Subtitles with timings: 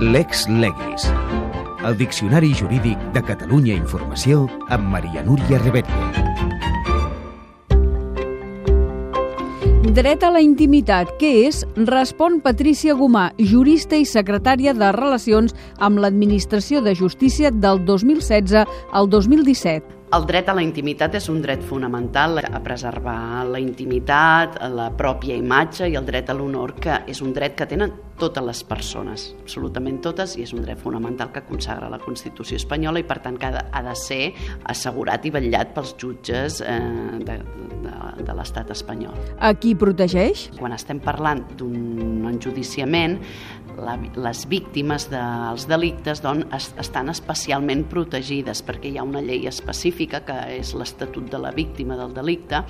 [0.00, 1.10] Lex Legis.
[1.82, 6.35] El Diccionari Jurídic de Catalunya Informació amb Maria Núria Rebetlla.
[9.94, 11.60] Dret a la intimitat, què és?
[11.86, 19.10] Respon Patrícia Gomà, jurista i secretària de Relacions amb l'Administració de Justícia del 2016 al
[19.12, 19.94] 2017.
[20.16, 25.34] El dret a la intimitat és un dret fonamental a preservar la intimitat, la pròpia
[25.34, 29.26] imatge i el dret a l'honor, que és un dret que tenen totes les persones,
[29.42, 33.38] absolutament totes, i és un dret fonamental que consagra la Constitució espanyola i per tant
[33.38, 34.30] que ha de ser
[34.70, 36.78] assegurat i vetllat pels jutges eh,
[37.26, 37.40] de,
[37.84, 39.14] de, de l'estat espanyol.
[39.38, 40.46] A qui protegeix?
[40.58, 43.18] Quan estem parlant d'un enjudiciament,
[43.78, 49.46] la, les víctimes dels delictes doncs, es, estan especialment protegides perquè hi ha una llei
[49.50, 52.62] específica que és l'Estatut de la Víctima del Delicte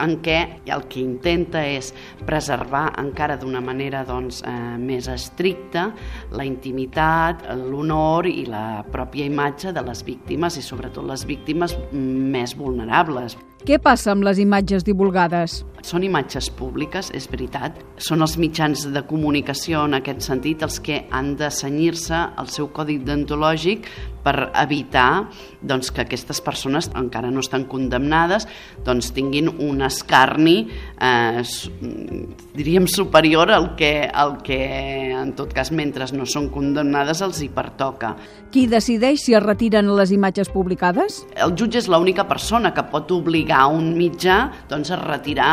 [0.00, 0.38] en què
[0.70, 1.92] el que intenta és
[2.26, 5.90] preservar encara d'una manera doncs, eh, més estricta
[6.36, 12.56] la intimitat, l'honor i la pròpia imatge de les víctimes i sobretot les víctimes més
[12.56, 13.38] vulnerables.
[13.60, 15.58] Què passa amb les imatges divulgades?
[15.84, 17.76] Són imatges públiques, és veritat.
[18.00, 22.68] Són els mitjans de comunicació en aquest sentit els que han de senyir-se al seu
[22.74, 23.86] codi deontològic
[24.24, 25.28] per evitar
[25.60, 28.46] doncs, que aquestes persones encara no estan condemnades
[28.84, 30.68] doncs, tinguin un escarni
[31.00, 31.42] eh,
[32.54, 34.60] diríem superior al que, al que
[35.20, 38.14] en tot cas mentre no són condemnades els hi pertoca.
[38.50, 41.20] Qui decideix si es retiren les imatges publicades?
[41.36, 44.40] El jutge és l'única persona que pot obligar un mitjà
[44.70, 45.52] doncs, a retirar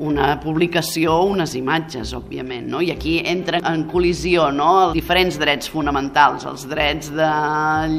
[0.00, 2.66] una publicació o unes imatges, òbviament.
[2.72, 2.80] No?
[2.80, 4.70] I aquí entra en col·lisió no?
[4.86, 7.30] els diferents drets fonamentals, els drets de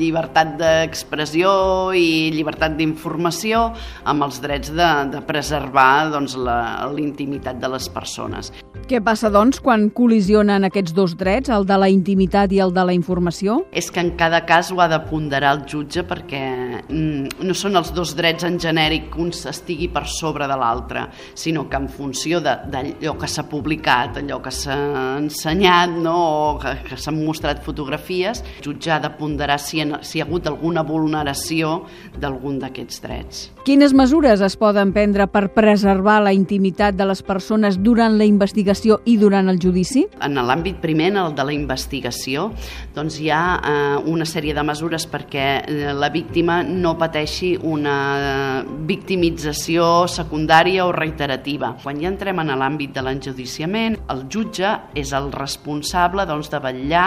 [0.00, 1.50] llibertat d'expressió
[1.96, 3.70] i llibertat d'informació
[4.08, 8.50] amb els drets de, de preservar doncs, la, intimitat de les persones.
[8.90, 12.82] Què passa, doncs, quan col·lisionen aquests dos drets, el de la intimitat i el de
[12.88, 13.60] la informació?
[13.76, 16.40] És que en cada cas ho ha de ponderar el jutge perquè
[16.82, 21.06] mm, no són els dos drets en genèric que un estigui per sobre de l'altre,
[21.38, 24.78] sinó que en funció d'allò que s'ha publicat, allò que s'ha
[25.20, 26.16] ensenyat no?
[26.16, 30.22] o que, que s'han mostrat fotografies, el jutge ha de ponderar si, en, si hi
[30.22, 31.80] ha hagut alguna vulneració
[32.20, 33.42] d'algun d'aquests drets.
[33.66, 39.00] Quines mesures es poden prendre per preservar la intimitat de les persones durant la investigació
[39.04, 40.06] i durant el judici?
[40.24, 42.48] En l'àmbit primer, en el de la investigació,
[42.96, 48.64] doncs hi ha eh, una sèrie de mesures perquè eh, la víctima no pateixi una
[48.88, 51.74] victimització secundària o reiterativa.
[51.82, 57.06] Quan ja entrem en l'àmbit de l'enjudiciament, el jutge és el responsable doncs, de vetllar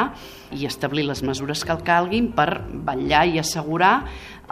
[0.53, 3.95] i establir les mesures que el calguin per vetllar i assegurar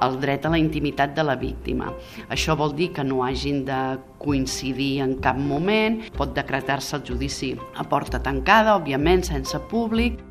[0.01, 1.91] el dret a la intimitat de la víctima.
[2.29, 3.81] Això vol dir que no hagin de
[4.21, 10.21] coincidir en cap moment, pot decretar-se el judici a porta tancada, òbviament, sense públic,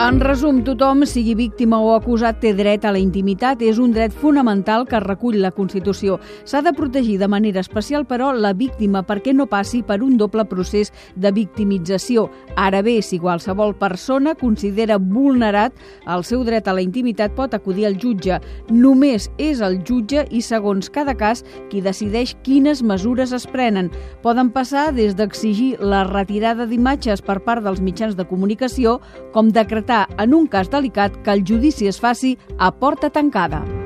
[0.00, 3.60] en resum, tothom, sigui víctima o acusat, té dret a la intimitat.
[3.60, 6.16] És un dret fonamental que recull la Constitució.
[6.48, 10.46] S'ha de protegir de manera especial, però, la víctima perquè no passi per un doble
[10.48, 10.88] procés
[11.20, 12.30] de victimització.
[12.56, 15.76] Ara bé, si qualsevol persona considera vulnerat
[16.08, 18.40] el seu dret a la intimitat, pot acudir al jutge.
[18.70, 23.92] Només és el jutge i, segons cada cas, qui decideix quines mesures es prenen.
[24.24, 28.96] Poden passar des d'exigir la retirada d'imatges per part dels mitjans de comunicació
[29.34, 33.79] com decretar decretar en un cas delicat que el judici es faci a porta tancada.